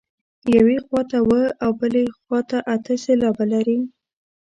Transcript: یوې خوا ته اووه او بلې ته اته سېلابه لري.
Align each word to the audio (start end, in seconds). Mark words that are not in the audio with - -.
یوې 0.55 0.77
خوا 0.85 1.01
ته 1.09 1.15
اووه 1.21 1.43
او 1.63 1.71
بلې 1.79 2.05
ته 2.49 2.57
اته 2.73 2.93
سېلابه 3.03 3.45
لري. 3.53 3.79